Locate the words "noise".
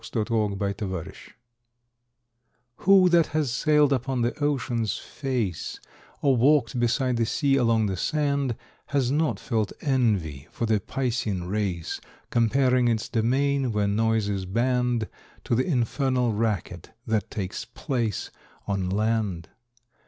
13.87-14.27